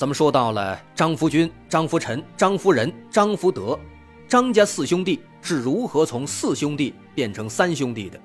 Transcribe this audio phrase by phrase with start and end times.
[0.00, 3.78] 咱们说到了张福军、张福臣、张福仁、张福德，
[4.26, 8.18] 张家四兄弟是如何从四兄弟变成三兄弟的，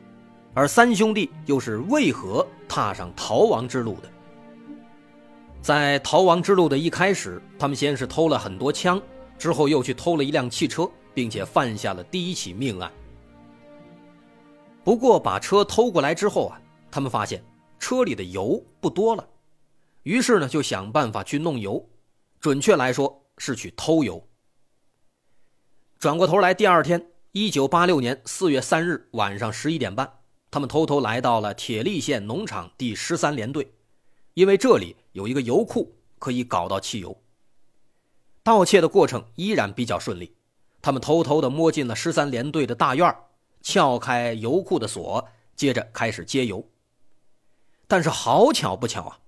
[0.53, 4.09] 而三兄弟又是为何踏上逃亡之路的？
[5.61, 9.01] 在逃亡之路的一开始，他们先是偷了很多枪，
[9.37, 12.89] 之后又去偷了一辆汽车，并且犯下了第一起命案。
[14.81, 17.43] 不过，把车偷过来之后啊，他们发现
[17.79, 19.27] 车里的油不多了。
[20.05, 21.89] 于是呢，就想办法去弄油，
[22.39, 24.27] 准确来说是去偷油。
[25.97, 30.19] 转过头来，第二天，一九八六年四月三日晚上十一点半，
[30.51, 33.73] 他们偷偷来到了铁力县农场第十三联队，
[34.35, 37.19] 因为这里有一个油库可以搞到汽油。
[38.43, 40.35] 盗窃的过程依然比较顺利，
[40.83, 43.11] 他们偷偷的摸进了十三联队的大院，
[43.63, 46.63] 撬开油库的锁，接着开始接油。
[47.87, 49.19] 但是好巧不巧啊！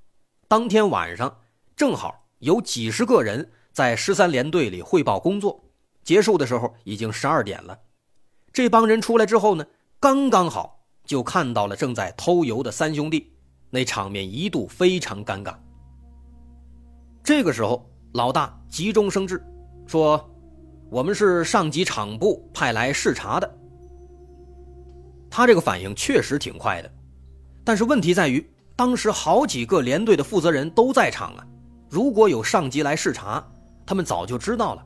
[0.50, 1.40] 当天晚上，
[1.76, 5.62] 正好有几十个人在十三联队里汇报工作，
[6.06, 7.78] 结束的时候已经十二点了。
[8.54, 9.66] 这帮人出来之后呢，
[10.00, 13.34] 刚刚好就看到了正在偷油的三兄弟，
[13.70, 15.54] 那场面一度非常尴尬。
[17.22, 19.46] 这个时候，老大急中生智，
[19.86, 20.34] 说
[20.90, 23.58] ：“我们是上级厂部派来视察的。”
[25.30, 26.90] 他这个反应确实挺快的，
[27.66, 28.50] 但是问题在于。
[28.78, 31.44] 当时好几个连队的负责人都在场啊，
[31.90, 33.44] 如果有上级来视察，
[33.88, 34.86] 他们早就知道了。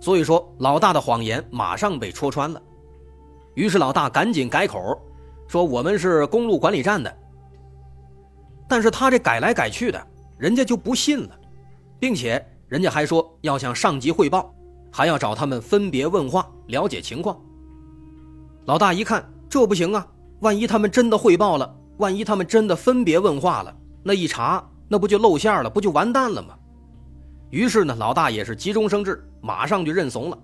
[0.00, 2.60] 所以说，老大的谎言马上被戳穿了。
[3.54, 4.98] 于是老大赶紧改口，
[5.46, 7.14] 说我们是公路管理站的。
[8.66, 10.06] 但是他这改来改去的，
[10.38, 11.38] 人家就不信了，
[12.00, 14.54] 并且人家还说要向上级汇报，
[14.90, 17.38] 还要找他们分别问话了解情况。
[18.64, 20.06] 老大一看这不行啊，
[20.40, 21.76] 万一他们真的汇报了。
[21.98, 26.54] 万一他们真的分别问话了，那一查，那不就露馅了，不就完蛋了吗？
[27.50, 30.38] 于是呢，老大也是急中生智，马上就认怂了，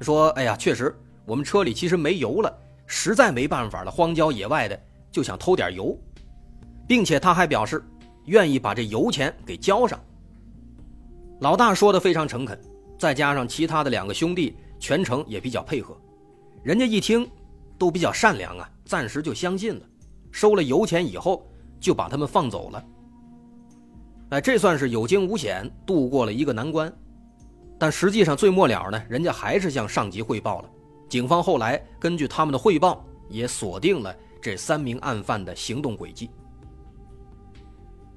[0.00, 0.94] 说：“哎呀，确实，
[1.26, 5.98] 我们车里其实没油了，实在没办法了，荒郊野外的，就想偷点油，
[6.86, 7.84] 并且他还表示
[8.26, 10.00] 愿意把这油钱给交上。”
[11.40, 12.58] 老大说的非常诚恳，
[12.98, 15.94] 再加上其他的两个兄弟全程也比较配合，
[16.62, 17.28] 人家一听
[17.76, 19.82] 都比较善良啊，暂时就相信了。
[20.34, 21.46] 收了油钱以后，
[21.78, 22.84] 就把他们放走了。
[24.30, 26.92] 哎，这算是有惊无险，度过了一个难关。
[27.78, 30.68] 但实际上最末了呢，人家还是向上级汇报了。
[31.08, 34.12] 警方后来根据他们的汇报，也锁定了
[34.42, 36.28] 这三名案犯的行动轨迹。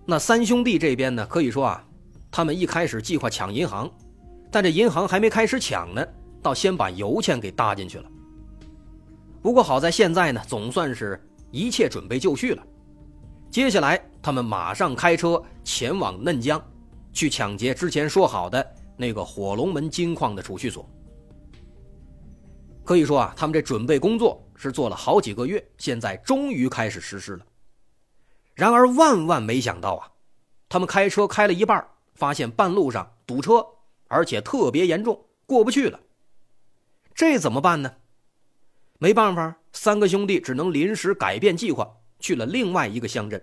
[0.03, 1.85] 那三兄弟这边呢，可以说啊，
[2.31, 3.87] 他们一开始计划抢银行，
[4.49, 6.03] 但这银行还没开始抢呢，
[6.41, 8.09] 倒先把油钱给搭进去了。
[9.39, 11.21] 不过好在现在呢，总算是。
[11.51, 12.65] 一切准备就绪了，
[13.49, 16.61] 接下来他们马上开车前往嫩江，
[17.13, 20.87] 去抢劫之前说好的那个火龙门金矿的储蓄所。
[22.83, 27.45] 可以说啊，他们这准备工作是做了好几个月，现在终于开始实施了。
[28.53, 30.11] 然而万万没想到啊，
[30.69, 33.65] 他们开车开了一半，发现半路上堵车，
[34.07, 35.99] 而且特别严重，过不去了。
[37.13, 37.95] 这怎么办呢？
[38.99, 39.57] 没办法。
[39.87, 41.89] 三个兄弟只能临时改变计划，
[42.19, 43.41] 去了另外一个乡镇。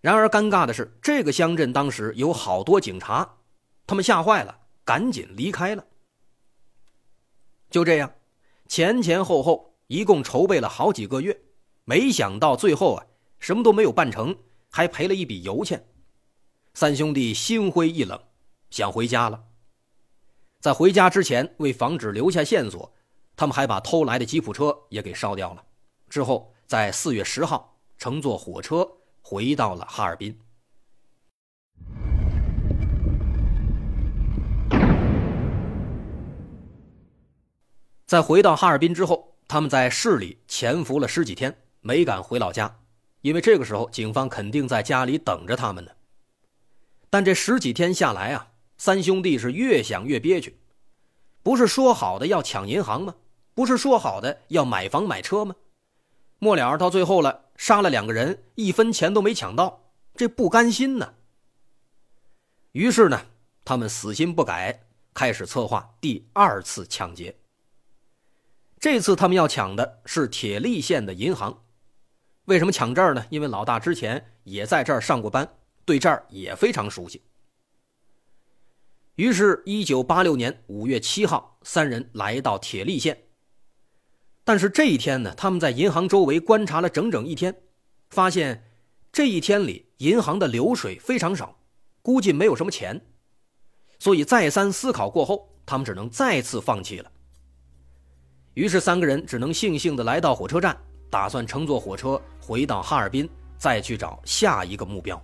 [0.00, 3.36] 然而，尴尬的是，这个乡镇当时有好多警察，
[3.86, 5.84] 他们吓坏了，赶紧离开了。
[7.68, 8.10] 就这样，
[8.68, 11.38] 前前后后一共筹备了好几个月，
[11.84, 13.04] 没想到最后啊，
[13.38, 14.34] 什么都没有办成，
[14.70, 15.86] 还赔了一笔油钱。
[16.72, 18.18] 三兄弟心灰意冷，
[18.70, 19.44] 想回家了。
[20.58, 22.90] 在回家之前，为防止留下线索。
[23.36, 25.64] 他们还把偷来的吉普车也给烧掉了，
[26.08, 28.88] 之后在四月十号乘坐火车
[29.20, 30.38] 回到了哈尔滨。
[38.06, 42.80] 在回到哈尔滨之后，他们在市里潜伏了十几天，没敢回老家，
[43.22, 45.90] 因为这个时候警方肯定在家里等着他们呢。
[47.08, 50.58] 但这十几天下来啊，三兄弟是越想越憋屈，
[51.42, 53.14] 不是说好的要抢银行吗？
[53.54, 55.54] 不是说好的要买房买车吗？
[56.38, 61.14] 末了到最后了，杀了两个人，一分钱都没抢到，这不甘心呢。
[62.72, 63.26] 于是呢，
[63.64, 67.36] 他们死心不改，开始策划第二次抢劫。
[68.80, 71.62] 这次他们要抢的是铁力县的银行。
[72.46, 73.24] 为什么抢这儿呢？
[73.30, 75.48] 因为老大之前也在这儿上过班，
[75.84, 77.22] 对这儿也非常熟悉。
[79.14, 83.22] 于是，一九八六年五月七号，三人来到铁力县。
[84.44, 87.54] 但是这一天呢，他们在银行周围观察了整整一天，
[88.10, 88.64] 发现
[89.12, 91.56] 这一天里银行的流水非常少，
[92.02, 93.00] 估计没有什么钱。
[93.98, 97.10] 所以再三思考过后，他们只能再次放弃了。
[98.54, 100.76] 于是三个人只能悻悻地来到火车站，
[101.08, 105.22] 打算乘坐火车回到哈尔滨，再去找下一个目标。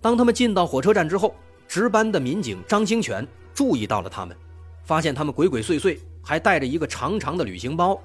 [0.00, 1.34] 当他们进到火车站之后，
[1.66, 4.36] 值班的民警张清泉注意到了他们，
[4.84, 8.00] 发现他们鬼鬼祟祟，还带着一个长长的旅行包，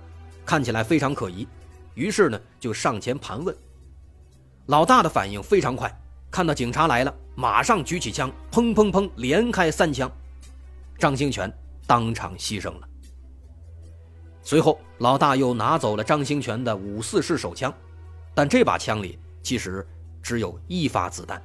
[0.45, 1.47] 看起来非常可疑。
[1.93, 3.55] 于是呢，就上前盘问。
[4.67, 5.89] 老大的反应非常快，
[6.29, 10.11] 看到警察来了，马上举起枪，砰砰砰，连开三枪，
[10.97, 11.51] 张兴全
[11.85, 12.87] 当场牺牲了。
[14.41, 17.73] 随后，老大又拿走了张兴全的五四式手枪，
[18.33, 19.85] 但这把枪里其实
[20.21, 21.41] 只有一发子弹。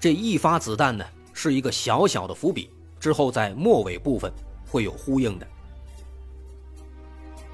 [0.00, 4.32] 这一发子弹呢，是一个小小的伏笔，之后在末尾部分
[4.68, 5.46] 会有呼应的。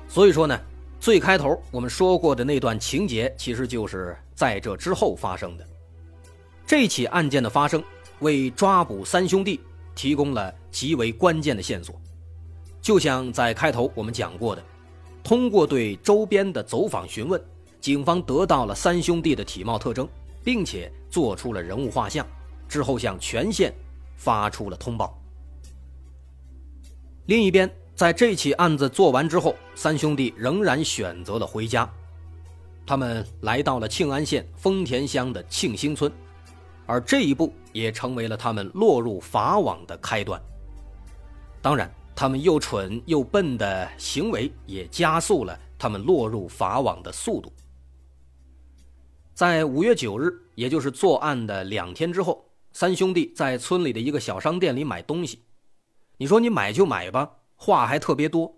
[0.08, 0.60] 所以说呢，
[1.00, 5.66] 最开头我们说过的那段情节，其实就是在这之后发生的。
[6.66, 7.82] 这起案件的发生，
[8.20, 9.60] 为抓捕三兄弟
[9.94, 12.00] 提供了极为关键的线索。
[12.80, 14.62] 就像在开头我们讲过的，
[15.22, 17.42] 通过对周边的走访询问，
[17.80, 20.08] 警方得到了三兄弟的体貌特征，
[20.42, 22.26] 并且做出了人物画像，
[22.68, 23.74] 之后向全县
[24.16, 25.18] 发出了通报。
[27.26, 31.88] 另一边，在这起案子做完之后，三兄弟仍然选择了回家，
[32.86, 36.10] 他们来到了庆安县丰田乡的庆兴村，
[36.86, 40.40] 而这一步也成为了他们落入法网的开端。
[41.60, 41.92] 当然。
[42.16, 47.52] 他们又蠢又笨的行为也加速了他们落入法网的速度。
[49.34, 55.40] 在五月九日，也就是作案的两天之后，三兄弟在村里的一个小商店里买东西。
[56.16, 58.56] 你说你买就买吧，话还特别多。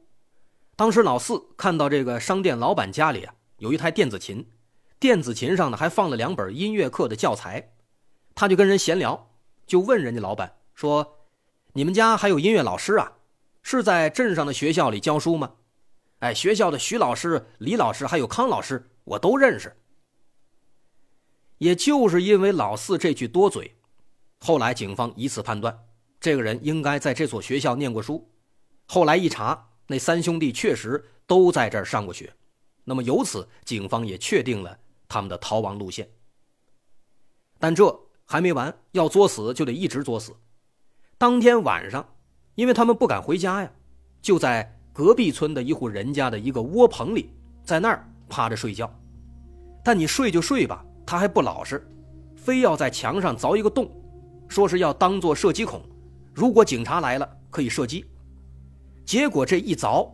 [0.76, 4.50] 当时老四看到这个商店老板家里啊有一台电子琴，
[4.98, 7.72] 电子琴上呢还放了两本音乐课的教材，
[8.34, 9.30] 他就跟人闲聊，
[9.66, 11.18] 就问人家老板说
[11.72, 13.14] ：“你们家还有音乐老师啊？”
[13.62, 15.54] 是在镇上的学校里教书吗？
[16.20, 19.76] 哎，学校的徐老师、李老师还有康老师，我都认识。
[21.58, 23.76] 也就是因为老四这句多嘴，
[24.40, 25.86] 后来警方以此判断，
[26.26, 28.28] 这个人应该在这所学校念过书。
[28.86, 32.32] 后来一查，那三兄弟确实都在这儿上过学。
[32.82, 34.76] 那么由此，警方也确定了
[35.06, 36.10] 他们的逃亡路线。
[37.60, 40.34] 但这还没完，要作死就得一直作死。
[41.16, 42.04] 当天晚上。
[42.56, 43.70] 因为他们不敢回家呀，
[44.22, 47.30] 就在隔壁村的一户人家的一个窝棚里，
[47.62, 48.90] 在那儿趴着睡觉。
[49.84, 51.86] 但你睡就睡吧，他还不老实，
[52.34, 53.88] 非要在墙上凿一个洞，
[54.48, 55.82] 说是要当做射击孔，
[56.36, 58.04] 如果警察来了可以射击。
[59.06, 60.06] 结果这一凿，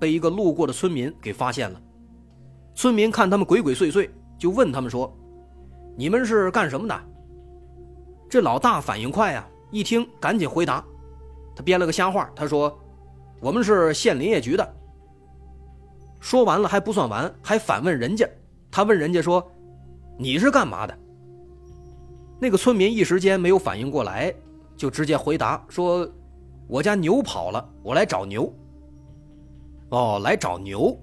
[0.00, 1.78] 被一个路过的村民给发现了。
[2.74, 4.08] 村民看他们鬼鬼祟祟，
[4.38, 5.14] 就问他们说
[5.94, 6.98] ：“你们是干什么的？”
[8.30, 10.82] 这老大反应快呀，一听赶紧回答。
[11.54, 12.74] 他编了个瞎话，他说
[13.38, 14.74] ：“我们是县林业局的。”
[16.18, 18.26] 说完了还不算完，还反问人家。
[18.70, 19.46] 他问人家说
[20.18, 20.98] ：“你是干嘛的？”
[22.40, 24.32] 那个村民一时间没有反应过来，
[24.78, 26.08] 就直接回答说
[26.66, 28.50] ：“我家牛跑了，我来找牛。”
[29.90, 30.96] 哦，来找牛。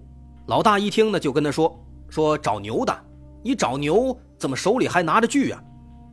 [0.48, 1.78] 老大一听呢，就跟他说
[2.10, 2.98] ：“说找牛的，
[3.44, 5.62] 你找牛怎么手里还拿着锯啊？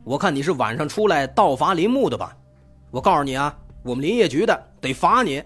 [0.03, 2.35] 我看你是晚上出来盗伐林木的吧？
[2.91, 5.43] 我告诉你啊。”我们林业局的得罚你。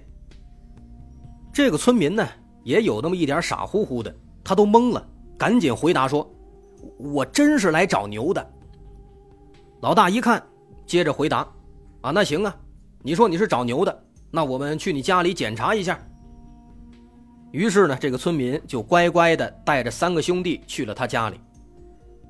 [1.52, 2.24] 这个村民呢，
[2.64, 5.04] 也有那么一点傻乎乎的，他都懵了，
[5.40, 6.30] 赶紧回答说
[7.00, 8.48] ：“我真是来找牛的。”
[9.82, 10.46] 老大一看，
[10.86, 11.48] 接着回答
[12.02, 12.56] ：“啊，那行啊，
[13.02, 16.00] 你说你是找牛的，那我们去你家里检查一下。”
[17.52, 21.40] 于是呢，这个村民就乖乖的带着三个兄弟去了他家里。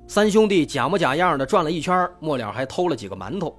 [0.07, 3.57] 三兄弟假模假样的转了一圈，末了还偷了几个馒头。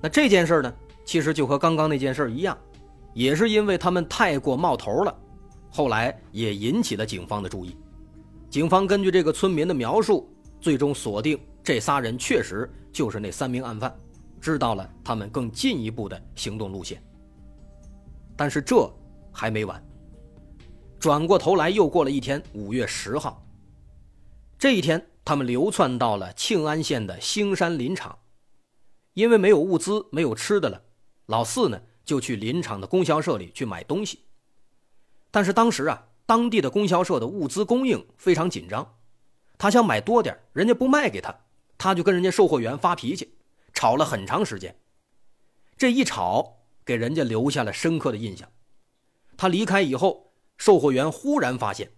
[0.00, 0.72] 那这件事呢？
[1.04, 2.56] 其实就和刚刚那件事一样，
[3.14, 5.16] 也是因为他们太过冒头了，
[5.70, 7.76] 后来也引起了警方的注意。
[8.50, 10.28] 警方根据这个村民的描述，
[10.60, 13.96] 最终锁定这仨人确实就是那三名案犯，
[14.40, 17.02] 知道了他们更进一步的行动路线。
[18.36, 18.90] 但是这
[19.32, 19.82] 还没完，
[20.98, 23.44] 转过头来又过了一天，五月十号，
[24.58, 28.18] 这一天他们流窜到了庆安县的兴山林场。
[29.14, 30.82] 因为没有物资、没有吃的了，
[31.24, 34.20] 老四呢就去林场的供销社里去买东西。
[35.30, 38.94] 但是当时啊，当地的供销社的物资供应非常紧张，
[39.56, 41.34] 他想买多点，人家不卖给他，
[41.78, 43.35] 他就跟人家售货员发脾气，
[43.76, 44.74] 吵了很长时间。
[45.76, 48.50] 这一吵，给人家留下了深刻的印象。
[49.36, 51.92] 他离开以后，售货员忽然发现，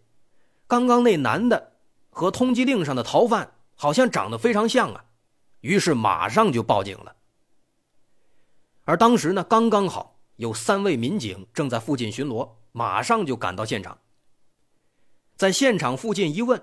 [0.66, 1.74] 刚刚那男的
[2.10, 5.04] 和通缉令上的逃犯好像长得非常像啊，
[5.60, 7.14] 于是马上就报警了。
[8.82, 13.96] 而当时呢，刚刚好有三位民警正在附近巡逻，马上就赶到现场。
[15.36, 16.60] 在现场附近一问，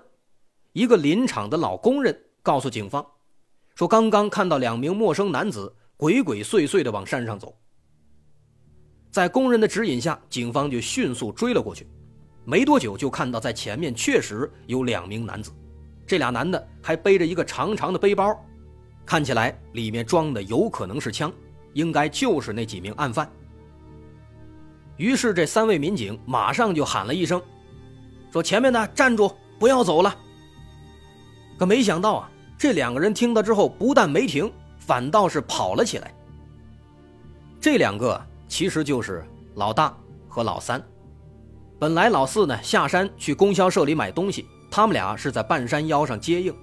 [0.74, 3.12] 一个林场的老工人告诉警方，
[3.76, 7.54] 说刚刚看到两名陌生男子鬼鬼祟祟的往山上走。
[9.10, 11.86] 在工人的指引下，警方就迅速追了过去。
[12.46, 15.52] 没多久，就看到在前面确实有两名男子，
[16.06, 18.34] 这俩男的还背着一个长长的背包，
[19.04, 21.30] 看起来里面装的有可能是枪，
[21.74, 23.30] 应该就是那几名案犯。
[24.96, 27.42] 于是，这三位民警马上就喊了一声
[28.32, 30.16] ：“说前面的站住，不要走了。”
[31.58, 36.14] 可没想到啊，这两个人听到之后，不但没停，反倒是跑了起来。
[37.60, 38.20] 这两个。
[38.48, 39.92] 其实就是老大
[40.28, 40.80] 和老三。
[41.80, 46.54] 本来老四呢下山去供销社里买东西，他们俩是在半山腰上接应。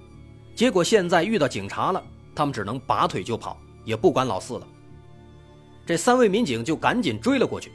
[0.54, 2.02] 结果现在遇到警察了，
[2.34, 4.66] 他们只能拔腿就跑，也不管老四了。
[5.84, 7.70] 这三位民警就赶紧追了过去，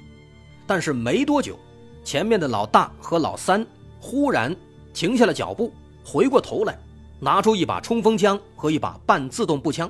[0.66, 1.58] 但是没多久，
[2.04, 3.64] 前面的老大和老三
[4.02, 4.54] 忽然
[4.92, 5.72] 停下了脚步，
[6.04, 6.76] 回过头来，
[7.20, 9.90] 拿出一把冲锋枪和一把半自动步枪，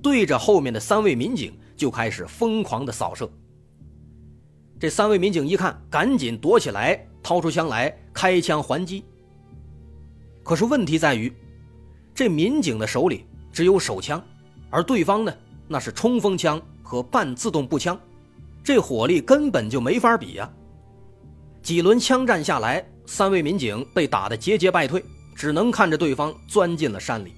[0.00, 3.30] 对着后面的三位民警就开始疯狂的扫射。
[4.78, 9.04] 这三位民警一看，赶紧躲起来，掏出枪来开枪还击。
[10.42, 11.32] 可是问题在于，
[12.14, 14.22] 这民警的手里只有手枪，
[14.70, 15.34] 而对方呢，
[15.68, 17.98] 那是冲锋枪和半自动步枪，
[18.64, 20.50] 这火力根本就没法比呀。
[21.62, 25.04] 几轮枪战下来，三位民警被打得节节败退，
[25.40, 27.32] 只能看着对方钻进了山里。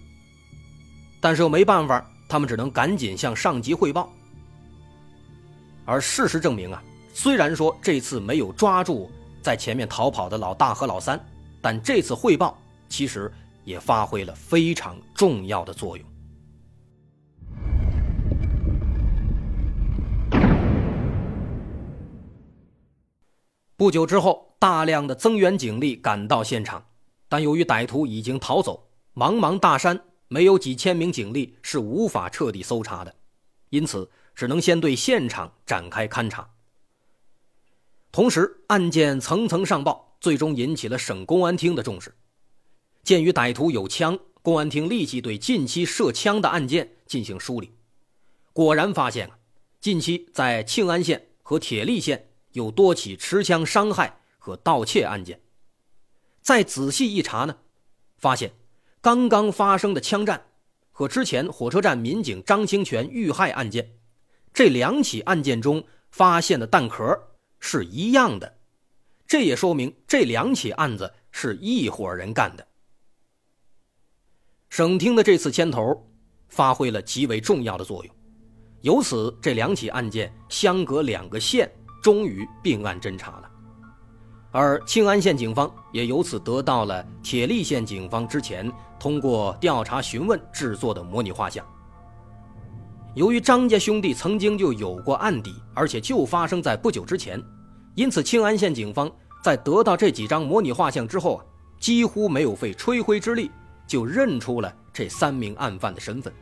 [1.21, 4.12] 但是又没办法，他们只能赶紧向上级汇报。
[5.85, 6.82] 而事实证明啊。
[7.14, 9.09] 虽然说这次没有抓住
[9.40, 11.23] 在前面逃跑的老大和老三，
[11.61, 13.30] 但这次汇报其实
[13.62, 16.04] 也发挥了非常重要的作用。
[23.76, 26.82] 不久之后，大量的增援警力赶到现场，
[27.33, 29.99] 但由于歹徒已经逃走，茫茫大山
[30.29, 33.15] 没有几千名警力是无法彻底搜查的，
[33.71, 36.51] 因此只能先对现场展开勘查。
[38.11, 42.15] 同时，案件层层上报，最终引起了省公安厅的重视。
[43.03, 47.73] 鉴于歹徒有枪，公安厅立即对近期涉枪的案件进行梳理。
[48.53, 49.31] 果然发现，
[49.81, 55.41] 近期在庆安县和铁力县有多起持枪伤害和盗窃案件。
[56.43, 57.57] 再仔细一查呢，
[58.19, 58.53] 发现
[59.01, 60.45] 刚刚发生的枪战
[60.91, 63.93] 和之前火车站民警张清泉遇害案件，
[64.53, 67.29] 这两起案件中发现的弹壳。
[67.65, 68.59] 是一样的，
[69.25, 72.67] 这也说明这两起案子是一伙人干的。
[74.69, 76.11] 省厅的这次牵头，
[76.49, 78.13] 发挥了极为重要的作用，
[78.81, 81.71] 由此这两起案件相隔两个县，
[82.03, 83.51] 终于并案侦查了。
[84.52, 91.66] 而庆安县警方也由此得到了铁力县警方之前通过调查询问制作的模拟画像。
[93.14, 97.42] 由于张家兄弟曾经就有过案底，而且就发生在不久之前，
[97.94, 99.11] 因此庆安县警方
[99.42, 101.44] 在得到这几张模拟画像之后啊，
[101.80, 103.50] 几乎没有费吹灰之力
[103.87, 106.32] 就认出了这三名案犯的身份。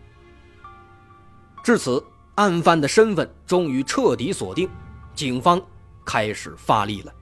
[1.62, 2.02] 至此，
[2.34, 4.68] 案犯的身份终于彻底锁定，
[5.14, 5.60] 警方
[6.04, 7.12] 开始发力了。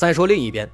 [0.00, 0.66] 再说另一边，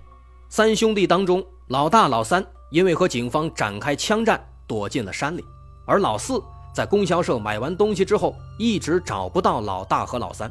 [0.48, 5.44] 三兄弟当中，老大、老三因为和警方展开枪战，躲进了山里。
[5.84, 6.40] 而老四
[6.72, 10.48] 在供销社买完东西之后，一直找不到老大和老三。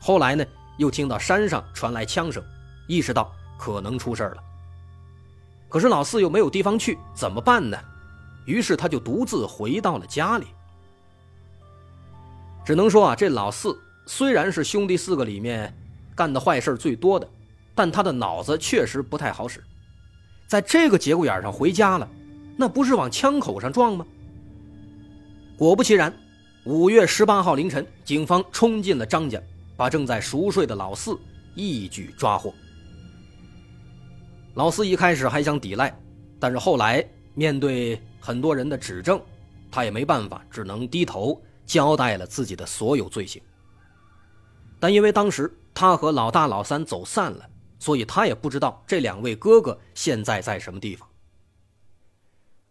[0.00, 0.42] 后来呢，
[0.78, 2.42] 又听到山上传来枪声，
[2.86, 4.38] 意识到可能出事了。
[5.68, 7.76] 可是老四又没有地方去，怎么办呢？
[8.46, 10.46] 于是他就独自回到了家里。
[12.64, 15.76] 只能说啊，这老四虽然是兄弟四个里面
[16.16, 17.28] 干的坏事最多的，
[17.78, 19.62] 但他的脑子确实不太好使。
[20.48, 22.10] 在这个节骨眼上回家了，
[22.56, 24.04] 那不是往枪口上撞吗？
[25.56, 26.12] 果不其然，
[26.64, 29.40] 五月十八号凌晨，警方冲进了张家，
[29.76, 31.16] 把正在熟睡的老四
[31.54, 32.52] 一举抓获。
[34.54, 35.96] 老四一开始还想抵赖，
[36.40, 39.22] 但是后来面对很多人的指证，
[39.70, 43.40] 他也没办法，只能低头交代了自己的所有罪行。
[44.80, 51.08] 但因为当时他和老大、老三走散了，所以他也不知道这两位哥哥现在在什么地方。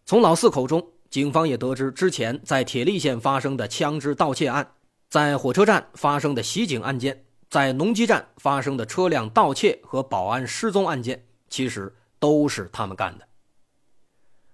[0.04, 4.74] 从老四口中，警方也得知之前在铁力县发生的枪支盗窃案，
[5.08, 13.26] 在火车站发生的袭警案件，在农机站发生的车辆盗窃和保安失踪案件，其实都是他们干的。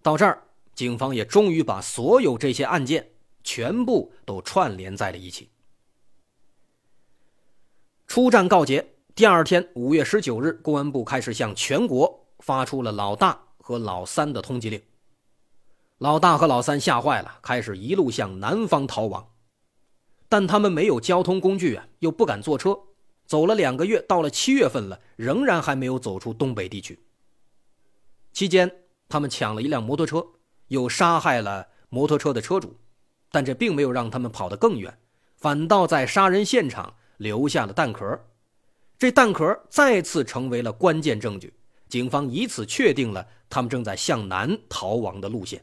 [0.03, 0.43] 到这儿，
[0.75, 3.11] 警方也终于把所有这些案件
[3.43, 5.51] 全部都串联在了一起。
[8.07, 14.83] 出战告捷，第二天五月十九日，公安部开始向全国发出了老大和老三的通缉令。
[15.99, 19.25] 老大和老三吓坏了，开始一路向南方逃亡，
[20.29, 22.77] 但他们没有交通工具啊，又不敢坐车，
[23.25, 26.99] 走了两个月，到了七月份了，仍然还没有走出东北地区。
[28.33, 28.69] 期间，
[29.09, 30.27] 他们抢了一辆摩托车，
[30.67, 32.77] 又杀害了摩托车的车主，
[33.31, 34.99] 但这并没有让他们跑得更远，
[35.37, 38.21] 反倒在杀人现场留下了弹壳。
[38.99, 41.53] 这弹壳再次成为了关键证据，
[41.89, 45.63] 警方以此确定了他们正在向南逃亡的路线。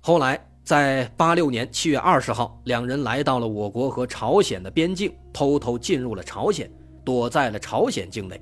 [0.00, 6.68] 后来，在八六年七月二十号，两人来到了我国和朝鲜的边境，偷偷进入了朝鲜，
[7.04, 8.40] 躲在了朝鲜境内。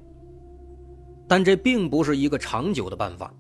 [1.28, 3.32] 但这并不是一个长久的办法。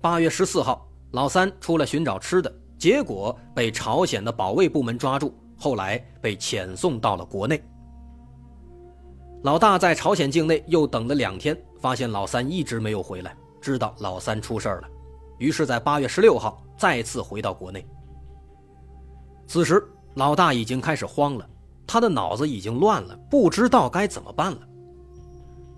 [0.00, 7.62] 八月十四号，老三出来寻找吃的，结果被朝鲜的保卫部门抓住，后来被遣送到了国内。
[9.46, 14.88] 老大在朝鲜境内又等了两天，发现老三一直没有回来，知道老三出事了，
[15.38, 17.86] 于是，在八月十六号再次回到国内。
[19.46, 19.80] 此时，
[20.14, 21.48] 老大已经开始慌了，
[21.86, 24.58] 他的脑子已经乱了，不知道该怎么办了。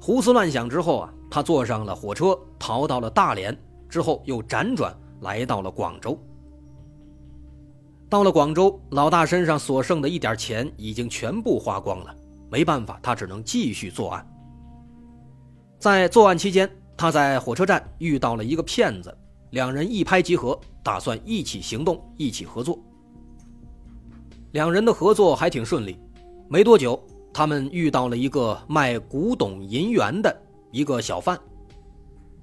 [0.01, 1.13] 胡思乱想之后啊。
[1.31, 3.55] 他坐上了火车，逃到了大连，
[3.87, 6.19] 之后又辗转来到了广州。
[8.09, 12.17] 到了广州，老大身上所剩的一点钱已经全部花光了，
[12.51, 14.27] 没办法，他只能继续作案。
[15.79, 19.17] 在作案期间，他在火车站遇到了一个骗子，
[19.51, 22.79] 两人一拍即合，打算一起行动，一起合作。
[24.53, 25.97] 两人的合作还挺顺利，
[26.49, 27.01] 没多久，
[27.33, 30.43] 他们遇到了一个卖古董银元的。
[30.71, 31.39] 一个小贩，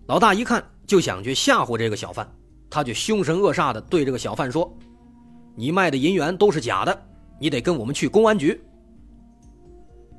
[0.07, 2.27] 老大一看就想去吓唬这个小贩，
[2.71, 4.75] 他就凶神恶煞的对这个小贩说
[5.55, 7.05] ：“你卖的银元都是假的，
[7.39, 8.59] 你得跟我们去公安局。”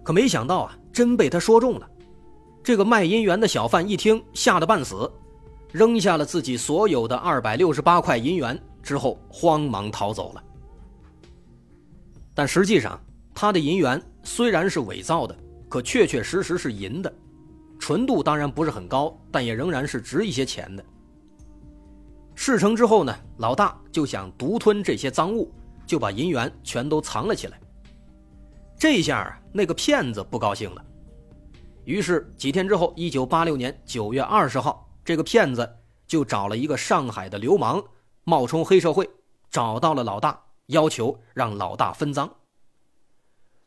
[0.07, 1.91] 可没想到啊，真被他说中了。
[2.63, 5.11] 这个卖银元的小贩一听，吓得半死，
[5.73, 10.45] 扔下了自己所有的二百六十八块银元之后，慌忙逃走了。
[12.33, 13.01] 但实际上，
[13.35, 15.37] 他的银元虽然是伪造的，
[15.69, 17.13] 可确确实实是银的。
[17.77, 20.85] 纯度当然不是很高，但也仍然是值一些钱的。
[22.37, 25.53] 事成之后呢，老大就想独吞这些赃物，
[25.85, 27.59] 就把银元全都藏了起来。
[28.79, 30.85] 这下啊，那个骗子不高兴了。
[31.85, 37.83] 于是几天之后，一九八六年九月二十号，这个骗子就找了一个上海的流氓，
[38.25, 39.09] 冒充黑社会，
[39.51, 42.31] 找到了老大，要求让老大分赃。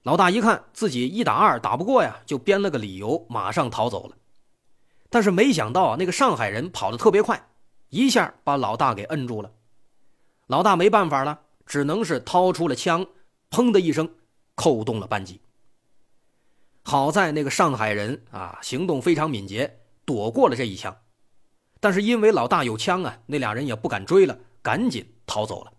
[0.04, 4.15] 老大一看自己一打二打不过呀，就编了个理由，马上逃走了。
[5.10, 7.50] 但是没想到啊，那个上海人跑得特别快，
[7.89, 9.52] 一下把老大给摁住了。
[10.45, 13.08] 老大没办法了，只能是掏出了枪，
[13.50, 14.10] 砰的一声
[14.60, 15.39] 扣动了扳机。
[16.84, 20.93] 好在那个上海人啊，行动非常敏捷，躲过了这一枪。
[21.80, 25.72] 但是因为老大有枪啊，那俩人也不敢追了，赶紧逃走了。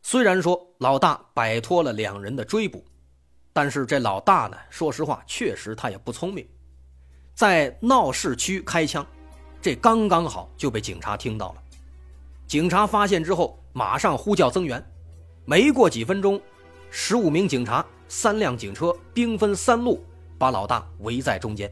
[0.00, 2.82] 虽然说老大摆脱了两人的追捕，
[3.52, 6.48] 但是这老大呢，说实话，确实他也不聪明，
[7.34, 9.06] 在闹市区开枪，
[9.60, 11.62] 这刚刚好就被警察听到了。
[12.46, 14.82] 警察发现之后，马上呼叫增援。
[15.50, 16.40] 没过几分钟，
[16.92, 20.00] 十五名警察、三辆警车兵分三路，
[20.38, 21.68] 把老大围在中间。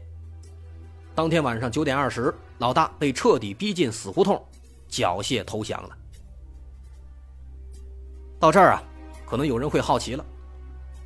[1.15, 4.45] 当天晚上九点二十，老大被彻底逼进死胡同，
[4.89, 5.97] 缴械投降了。
[8.37, 8.83] 到这儿啊，
[9.25, 10.25] 可能有人会好奇了，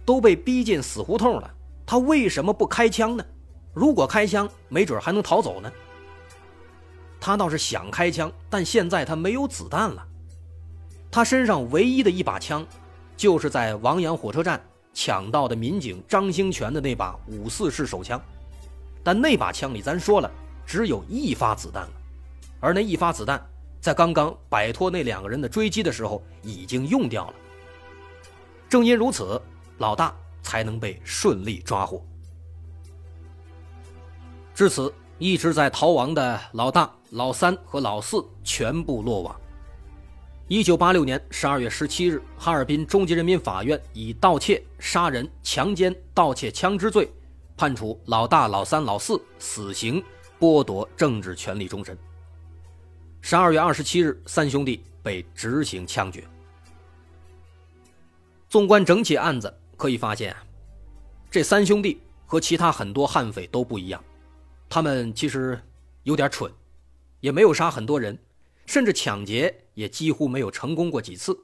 [0.04, 1.54] 都被逼进死胡同了，
[1.86, 3.24] 他为什么不开枪呢？
[3.72, 5.72] 如果开枪，没准还能逃走呢。
[7.22, 10.08] 他倒是想开枪，但现在他没有子弹了。
[11.14, 12.66] 他身上唯一的一把枪，
[13.16, 14.60] 就是在王阳火车站
[14.96, 18.20] 抢到的民警张兴全的那把五四式手枪，
[19.04, 20.32] 但那把枪里咱说了，
[20.66, 21.92] 只有一发子弹了，
[22.60, 23.40] 而那一发子弹。
[23.80, 27.34] 在刚刚摆脱那两个人的追击的时候，已经用掉了。
[28.68, 29.40] 正因如此，
[29.78, 32.04] 老大才能被顺利抓获。
[34.56, 39.40] 至此，一直在逃亡的老大、老三和老四全部落网。
[40.50, 47.10] 一九八六年十二月十七日，哈尔滨中级人民法院以盗窃、杀人、强奸、盗窃枪支罪，
[47.56, 50.04] 判处老大、老三、老四死刑，
[50.38, 51.98] 剥夺政治权利终身。
[53.22, 56.22] 十二月二十七日，三兄弟被执行枪决。
[58.50, 60.36] 纵观整起案子，可以发现，
[61.32, 64.04] 这三兄弟和其他很多悍匪都不一样，
[64.68, 65.58] 他们其实
[66.04, 66.52] 有点蠢，
[67.22, 68.20] 也没有杀很多人，
[68.66, 71.38] 甚至抢劫也几乎没有成功过几次。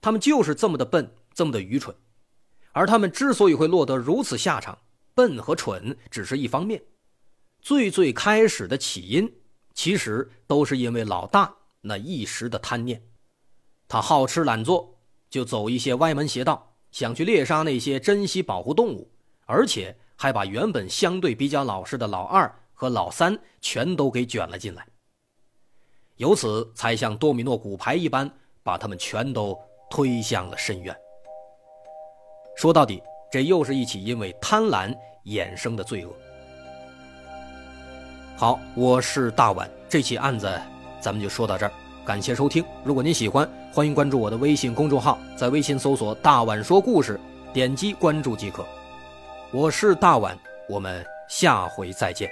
[0.00, 1.94] 他们就是这么的笨，这么的愚蠢。
[2.72, 4.78] 而他们之所以会落得如此下场，
[5.14, 6.82] 笨和蠢只是一方面，
[7.60, 9.32] 最最开始的起因。
[9.74, 13.02] 其实都是因为老大那一时的贪念，
[13.88, 14.98] 他好吃懒做，
[15.30, 19.10] 就走一些歪门邪道，想去猎杀那些珍稀保护动物，
[19.46, 24.86] 而且还把原本相对比较老实的老二和老三全都给卷了进来。
[26.22, 28.30] 由此才像多米诺骨牌一般，
[28.62, 29.58] 把他们全都
[29.90, 30.96] 推向了深渊。
[32.54, 36.12] 说到底，这又是一起因为贪婪衍生的罪恶。
[38.36, 40.48] 好，我是大碗，这起案子
[41.00, 41.72] 咱们就说到这儿，
[42.04, 42.64] 感谢收听。
[42.84, 47.18] 如果您喜欢，欢迎关注我的微信公众号，在微信搜索“大碗说故事”，
[47.52, 48.64] 点击关注即可。
[49.52, 52.30] 我是大碗，我们下回再见。